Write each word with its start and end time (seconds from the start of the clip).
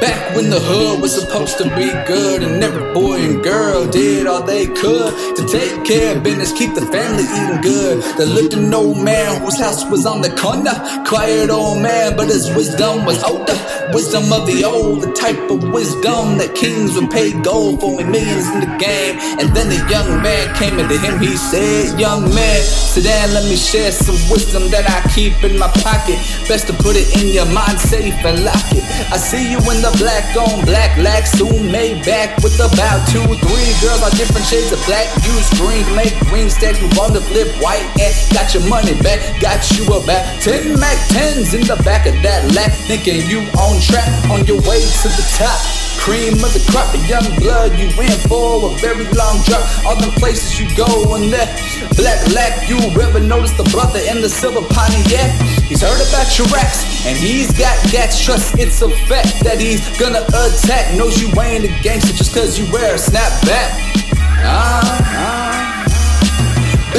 Back 0.00 0.34
when 0.34 0.48
the 0.48 0.58
hood 0.58 1.02
was 1.02 1.14
supposed 1.14 1.58
to 1.58 1.64
be 1.76 1.92
good, 2.08 2.42
and 2.42 2.64
every 2.64 2.94
boy 2.94 3.20
and 3.20 3.44
girl 3.44 3.86
did 3.86 4.26
all 4.26 4.42
they 4.42 4.66
could 4.66 5.36
to 5.36 5.46
take 5.46 5.84
care 5.84 6.16
of 6.16 6.22
business, 6.22 6.52
keep 6.52 6.74
the 6.74 6.86
family 6.86 7.24
eating 7.24 7.60
good. 7.60 8.02
There 8.16 8.26
lived 8.26 8.54
an 8.54 8.72
old 8.72 8.96
man 8.96 9.42
whose 9.42 9.58
house 9.60 9.84
was 9.90 10.06
on 10.06 10.22
the 10.22 10.30
corner. 10.30 10.72
Quiet 11.04 11.50
old 11.50 11.82
man, 11.82 12.16
but 12.16 12.28
his 12.28 12.48
wisdom 12.56 13.04
was 13.04 13.22
older. 13.22 13.58
Wisdom 13.92 14.32
of 14.32 14.46
the 14.46 14.64
old, 14.64 15.02
the 15.02 15.12
type 15.12 15.50
of 15.50 15.68
wisdom 15.68 16.38
that 16.38 16.54
kings 16.54 16.94
would 16.96 17.10
pay 17.10 17.32
gold 17.42 17.80
for, 17.80 18.00
millions 18.06 18.48
in 18.56 18.60
the 18.60 18.72
game. 18.80 19.20
And 19.36 19.52
then 19.52 19.68
the 19.68 19.82
young 19.92 20.22
man 20.22 20.54
came 20.56 20.78
into 20.78 20.96
him, 20.96 21.20
he 21.20 21.36
said, 21.36 22.00
Young 22.00 22.22
man, 22.32 22.62
sit 22.62 23.04
down, 23.04 23.34
let 23.34 23.44
me 23.44 23.56
share 23.56 23.92
some 23.92 24.16
wisdom 24.32 24.70
that 24.70 24.88
I 24.88 25.04
keep 25.12 25.44
in 25.44 25.58
my 25.58 25.68
pocket. 25.84 26.16
Best 26.48 26.68
to 26.68 26.72
put 26.72 26.96
it 26.96 27.04
in 27.20 27.28
your 27.34 27.46
mind 27.52 27.78
safe 27.78 28.16
and 28.24 28.44
lock 28.44 28.64
it. 28.72 28.84
I 29.12 29.18
see 29.18 29.50
you 29.50 29.58
in 29.58 29.82
the 29.84 29.89
black 29.98 30.36
on 30.36 30.64
black 30.64 30.96
lack, 30.98 31.26
soon 31.26 31.70
made 31.70 32.04
back 32.04 32.36
with 32.42 32.58
about 32.60 33.06
two, 33.08 33.22
three 33.22 33.72
girls 33.80 34.02
are 34.02 34.14
different 34.14 34.46
shades 34.46 34.72
of 34.72 34.80
black. 34.86 35.06
Use 35.24 35.48
green 35.58 35.86
make 35.96 36.14
green 36.28 36.50
stack. 36.50 36.80
You 36.80 36.88
want 36.96 37.14
to 37.14 37.20
flip 37.20 37.48
white 37.62 37.86
and 37.98 38.12
got 38.32 38.52
your 38.54 38.66
money 38.68 38.94
back. 39.02 39.18
Got 39.40 39.64
you 39.72 39.86
about 39.86 40.22
10 40.42 40.78
Mac 40.78 40.98
10s 41.10 41.54
in 41.54 41.66
the 41.66 41.80
back 41.82 42.06
of 42.06 42.14
that 42.22 42.52
lack. 42.54 42.72
Thinking 42.86 43.26
you 43.26 43.40
on 43.58 43.80
track 43.80 44.08
on 44.30 44.46
your 44.46 44.60
way 44.68 44.80
to 44.80 45.08
the 45.08 45.26
top. 45.38 45.89
Cream 46.00 46.32
of 46.40 46.52
the 46.56 46.64
crop, 46.72 46.90
the 46.96 46.98
young 47.04 47.28
blood 47.36 47.78
you 47.78 47.86
in 48.00 48.16
for 48.24 48.72
a 48.72 48.76
very 48.80 49.04
long 49.12 49.36
drop. 49.44 49.60
All 49.84 49.96
the 49.96 50.10
places 50.16 50.58
you 50.58 50.64
go 50.74 51.14
and 51.14 51.30
that 51.32 51.52
black 51.96 52.16
lack. 52.32 52.68
You 52.68 52.80
ever 53.00 53.20
notice 53.20 53.52
the 53.52 53.68
brother 53.68 54.00
in 54.00 54.22
the 54.22 54.28
silver 54.28 54.66
Pontiac? 54.72 55.30
He's 55.68 55.82
heard 55.82 56.00
about 56.00 56.32
your 56.38 56.48
racks 56.48 57.04
and 57.04 57.16
he's 57.18 57.52
got 57.52 57.76
gas. 57.92 58.24
Trust 58.24 58.58
it's 58.58 58.80
a 58.80 58.88
fact 59.06 59.44
that 59.44 59.60
he's 59.60 59.84
gonna 60.00 60.24
attack. 60.24 60.96
Knows 60.96 61.20
you 61.20 61.28
ain't 61.38 61.64
a 61.64 61.82
gangster 61.82 62.16
just 62.16 62.34
cause 62.34 62.58
you 62.58 62.64
wear 62.72 62.94
a 62.94 62.98
snapback. 62.98 63.68
Ah, 64.42 64.80
ah. 65.04 65.79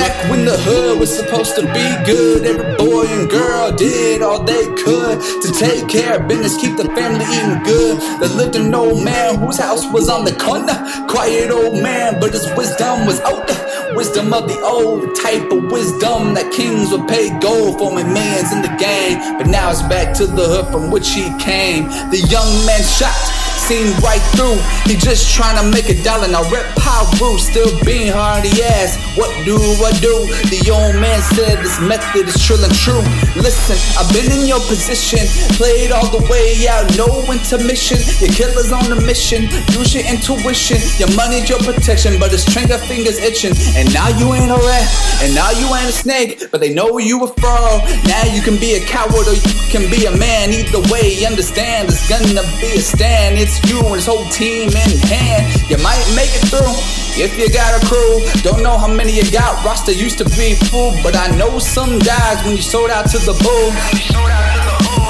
Back 0.00 0.30
when 0.30 0.46
the 0.46 0.56
hood 0.56 0.98
was 0.98 1.14
supposed 1.14 1.56
to 1.56 1.62
be 1.74 1.86
good, 2.06 2.46
every 2.46 2.74
boy 2.78 3.04
and 3.04 3.28
girl 3.28 3.70
did 3.70 4.22
all 4.22 4.42
they 4.42 4.64
could 4.80 5.20
to 5.20 5.52
take 5.52 5.90
care 5.90 6.18
of 6.18 6.26
business, 6.26 6.56
keep 6.58 6.78
the 6.78 6.88
family 6.96 7.26
eating 7.28 7.62
good. 7.64 8.00
There 8.18 8.30
lived 8.30 8.56
an 8.56 8.74
old 8.74 9.04
man 9.04 9.34
whose 9.34 9.58
house 9.58 9.84
was 9.92 10.08
on 10.08 10.24
the 10.24 10.32
corner. 10.32 10.72
Quiet 11.06 11.50
old 11.50 11.82
man, 11.82 12.18
but 12.18 12.32
his 12.32 12.48
wisdom 12.56 13.04
was 13.04 13.20
older. 13.20 13.52
Wisdom 13.94 14.32
of 14.32 14.48
the 14.48 14.58
old, 14.62 15.14
type 15.16 15.52
of 15.52 15.70
wisdom 15.70 16.32
that 16.32 16.50
kings 16.50 16.92
would 16.92 17.06
pay 17.06 17.28
gold 17.38 17.78
for 17.78 17.92
and 18.00 18.14
millions 18.14 18.54
in 18.54 18.62
the 18.62 18.74
game. 18.80 19.36
But 19.36 19.48
now 19.48 19.70
it's 19.70 19.82
back 19.82 20.16
to 20.16 20.26
the 20.26 20.48
hood 20.48 20.72
from 20.72 20.90
which 20.90 21.10
he 21.10 21.28
came. 21.36 21.84
The 22.08 22.24
young 22.24 22.48
man 22.64 22.82
shot 22.82 23.39
seen 23.70 23.94
right 24.02 24.22
through. 24.34 24.58
He 24.90 24.98
just 24.98 25.30
trying 25.30 25.54
to 25.54 25.62
make 25.70 25.86
a 25.86 25.94
dollar. 26.02 26.26
Now 26.26 26.42
rep 26.50 26.66
Piru, 26.74 27.38
still 27.38 27.70
being 27.86 28.10
hard. 28.10 28.42
He 28.42 28.66
asked, 28.66 28.98
What 29.14 29.30
do 29.46 29.54
I 29.54 29.94
do? 30.02 30.26
The 30.50 30.58
old 30.74 30.98
man 30.98 31.22
said 31.38 31.62
this 31.62 31.78
method 31.78 32.26
is 32.26 32.34
trill 32.42 32.58
and 32.66 32.74
true. 32.74 32.98
Listen, 33.38 33.78
I've 33.94 34.10
been 34.10 34.26
in 34.26 34.50
your 34.50 34.58
position, 34.66 35.22
played 35.54 35.94
all 35.94 36.10
the 36.10 36.18
way 36.26 36.66
out, 36.66 36.90
no 36.98 37.06
intermission. 37.30 38.02
Your 38.18 38.34
killer's 38.34 38.74
on 38.74 38.90
a 38.90 38.98
mission. 39.06 39.46
Use 39.78 39.94
your 39.94 40.02
intuition. 40.02 40.82
Your 40.98 41.14
money's 41.14 41.46
your 41.46 41.62
protection, 41.62 42.18
but 42.18 42.34
his 42.34 42.42
trigger 42.42 42.78
fingers 42.90 43.22
itching. 43.22 43.54
And 43.78 43.86
now 43.94 44.10
you 44.18 44.34
ain't 44.34 44.50
a 44.50 44.58
rat, 44.58 44.86
and 45.22 45.30
now 45.30 45.54
you 45.54 45.70
ain't 45.70 45.86
a 45.86 45.94
snake, 45.94 46.50
but 46.50 46.58
they 46.58 46.74
know 46.74 46.98
you 46.98 47.22
a 47.22 47.30
fraud. 47.38 47.86
Now 48.10 48.26
you 48.34 48.42
can 48.42 48.58
be 48.58 48.74
a 48.74 48.82
coward 48.82 49.30
or 49.30 49.38
you 49.38 49.54
can 49.70 49.86
be 49.86 50.10
a 50.10 50.14
man. 50.18 50.50
Either 50.50 50.82
way, 50.90 51.22
understand 51.22 51.86
it's 51.86 52.02
gonna 52.10 52.42
be 52.58 52.74
a 52.74 52.82
stand. 52.82 53.38
It's 53.38 53.59
you 53.68 53.80
and 53.80 53.94
his 53.96 54.06
whole 54.06 54.28
team 54.30 54.68
in 54.68 54.92
hand. 55.08 55.48
You 55.68 55.78
might 55.82 56.04
make 56.14 56.30
it 56.30 56.44
through 56.48 56.74
if 57.20 57.36
you 57.38 57.50
got 57.52 57.76
a 57.76 57.86
crew. 57.86 58.24
Don't 58.42 58.62
know 58.62 58.78
how 58.78 58.88
many 58.88 59.12
you 59.12 59.28
got. 59.30 59.64
Roster 59.64 59.92
used 59.92 60.18
to 60.18 60.24
be 60.36 60.54
full, 60.54 60.92
but 61.02 61.16
I 61.16 61.28
know 61.36 61.58
some 61.58 61.98
guys 61.98 62.44
when 62.44 62.56
you 62.56 62.62
sold 62.62 62.90
out 62.90 63.10
to 63.10 63.18
the 63.18 63.34
bull 63.42 63.70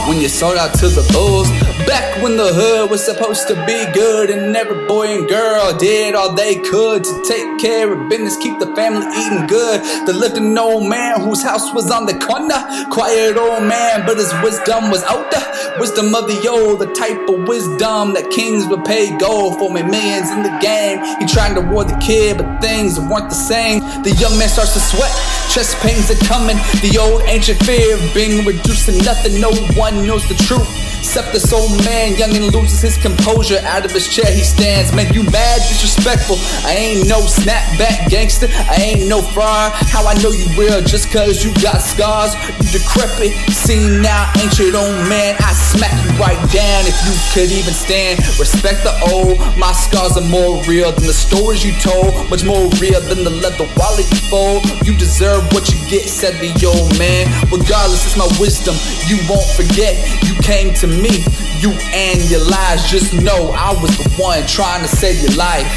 when 0.08 0.20
you 0.20 0.28
sold 0.28 0.56
out 0.56 0.74
to 0.74 0.88
the 0.88 1.06
bulls. 1.12 1.48
Back 1.90 2.22
when 2.22 2.36
the 2.36 2.54
hood 2.54 2.88
was 2.88 3.04
supposed 3.04 3.48
to 3.48 3.54
be 3.66 3.84
good, 3.92 4.30
and 4.30 4.54
every 4.54 4.86
boy 4.86 5.08
and 5.08 5.28
girl 5.28 5.76
did 5.76 6.14
all 6.14 6.32
they 6.32 6.54
could 6.54 7.02
to 7.02 7.24
take 7.26 7.58
care 7.58 7.92
of 7.92 8.08
business, 8.08 8.36
keep 8.36 8.60
the 8.60 8.72
family 8.76 9.08
eating 9.18 9.48
good. 9.48 9.82
There 10.06 10.14
lived 10.14 10.36
an 10.36 10.56
old 10.56 10.88
man 10.88 11.20
whose 11.20 11.42
house 11.42 11.74
was 11.74 11.90
on 11.90 12.06
the 12.06 12.14
corner. 12.14 12.62
Quiet 12.94 13.36
old 13.36 13.64
man, 13.64 14.06
but 14.06 14.18
his 14.18 14.32
wisdom 14.40 14.92
was 14.92 15.02
older. 15.10 15.42
Wisdom 15.80 16.14
of 16.14 16.28
the 16.28 16.46
old, 16.46 16.78
the 16.78 16.94
type 16.94 17.28
of 17.28 17.48
wisdom 17.48 18.14
that 18.14 18.30
kings 18.30 18.68
would 18.68 18.84
pay 18.84 19.10
gold 19.18 19.58
for, 19.58 19.74
me 19.74 19.82
millions 19.82 20.30
in 20.30 20.44
the 20.44 20.56
game. 20.62 21.02
He 21.18 21.26
tried 21.26 21.54
to 21.54 21.60
reward 21.60 21.88
the 21.88 21.98
kid, 21.98 22.38
but 22.38 22.60
things 22.62 23.00
weren't 23.00 23.30
the 23.30 23.34
same. 23.34 23.80
The 24.06 24.14
young 24.14 24.38
man 24.38 24.48
starts 24.48 24.74
to 24.74 24.80
sweat. 24.80 25.10
Chest 25.50 25.74
pains 25.82 26.06
are 26.06 26.22
coming. 26.30 26.54
The 26.86 27.02
old 27.02 27.22
ancient 27.26 27.58
fear 27.66 27.98
of 27.98 28.14
being 28.14 28.46
reduced 28.46 28.86
to 28.86 28.94
nothing. 29.02 29.40
No 29.40 29.50
one 29.74 30.06
knows 30.06 30.22
the 30.28 30.38
truth. 30.46 30.70
Except 31.00 31.32
this 31.32 31.52
old 31.52 31.72
man, 31.84 32.16
young 32.16 32.34
and 32.36 32.52
loses 32.52 32.80
his 32.80 32.96
composure. 32.96 33.58
Out 33.64 33.84
of 33.84 33.92
his 33.92 34.08
chair 34.08 34.26
he 34.26 34.42
stands. 34.42 34.92
Man, 34.94 35.12
you 35.12 35.22
mad, 35.24 35.58
disrespectful. 35.68 36.36
I 36.66 36.74
ain't 36.74 37.08
no 37.08 37.20
snapback 37.26 38.08
gangster. 38.08 38.48
I 38.68 38.76
ain't 38.76 39.08
no 39.08 39.22
fraud. 39.22 39.72
How 39.92 40.06
I 40.06 40.14
know 40.22 40.30
you 40.30 40.46
real 40.58 40.80
just 40.82 41.12
cause 41.12 41.44
you 41.44 41.52
got 41.62 41.78
scars. 41.78 42.34
You 42.60 42.80
decrepit, 42.80 43.32
seen 43.52 44.02
now, 44.02 44.30
ancient 44.40 44.74
old 44.74 45.08
man. 45.08 45.36
I 45.40 45.52
smack 45.52 45.94
you 46.04 46.10
right 46.18 46.40
down 46.50 46.86
if 46.86 46.96
you 47.06 47.14
could 47.32 47.50
even 47.52 47.74
stand. 47.74 48.18
Respect 48.38 48.82
the 48.84 48.94
old. 49.12 49.38
My 49.58 49.72
scars 49.72 50.16
are 50.16 50.28
more 50.28 50.62
real 50.64 50.92
than 50.92 51.06
the 51.06 51.16
stories 51.16 51.64
you 51.64 51.72
told. 51.80 52.28
Much 52.30 52.44
more 52.44 52.68
real 52.80 53.00
than 53.00 53.24
the 53.24 53.30
leather 53.30 53.68
wallet 53.76 54.08
you 54.10 54.20
fold. 54.28 54.64
You 54.86 54.96
deserve 54.96 55.44
what 55.52 55.68
you 55.70 55.78
get, 55.88 56.08
said 56.08 56.34
the 56.40 56.52
old 56.66 56.98
man. 56.98 57.26
Regardless, 57.50 58.04
it's 58.06 58.16
my 58.16 58.28
wisdom. 58.38 58.74
You 59.06 59.18
won't 59.28 59.46
forget. 59.56 59.96
You 60.26 60.34
came 60.42 60.74
to 60.82 60.86
me, 60.86 61.22
you 61.60 61.72
and 61.92 62.18
your 62.30 62.44
lies. 62.48 62.90
Just 62.90 63.12
know 63.12 63.52
I 63.52 63.76
was 63.82 63.96
the 63.98 64.08
one 64.16 64.46
trying 64.46 64.80
to 64.82 64.88
save 64.88 65.20
your 65.20 65.36
life. 65.36 65.68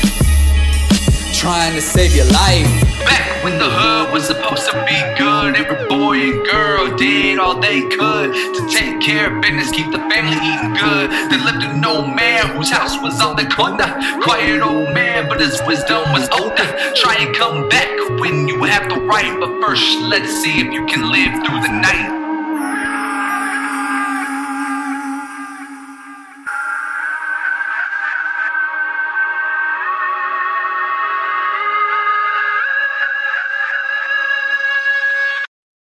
Trying 1.36 1.76
to 1.76 1.82
save 1.82 2.16
your 2.16 2.26
life. 2.32 2.68
Back 3.04 3.44
when 3.44 3.60
the 3.60 3.68
hood 3.70 4.14
was 4.14 4.28
supposed 4.28 4.64
to 4.72 4.80
be 4.88 4.96
good, 5.20 5.58
every 5.58 5.88
boy 5.90 6.16
and 6.32 6.46
girl 6.48 6.96
did 6.96 7.38
all 7.38 7.60
they 7.60 7.82
could 7.82 8.32
to 8.32 8.62
take 8.72 9.02
care 9.02 9.28
of 9.28 9.42
business, 9.42 9.72
keep 9.72 9.92
the 9.92 10.00
family 10.08 10.40
eating 10.40 10.74
good. 10.80 11.12
There 11.12 11.44
lived 11.44 11.64
an 11.64 11.84
old 11.84 12.16
man 12.16 12.56
whose 12.56 12.72
house 12.72 12.96
was 13.04 13.20
on 13.20 13.36
the 13.36 13.46
corner. 13.46 13.92
Quiet 14.24 14.62
old 14.62 14.94
man, 14.94 15.28
but 15.28 15.42
his 15.42 15.60
wisdom 15.68 16.00
was 16.14 16.30
older. 16.40 16.64
Try 16.96 17.18
and 17.20 17.36
come 17.36 17.68
back 17.68 17.92
when 18.22 18.48
you 18.48 18.64
have 18.64 18.88
the 18.88 19.02
right, 19.02 19.36
but 19.38 19.60
first 19.60 20.00
let's 20.00 20.32
see 20.42 20.62
if 20.62 20.72
you 20.72 20.86
can 20.86 21.12
live 21.12 21.34
through 21.44 21.60
the 21.60 21.74
night. 21.76 21.93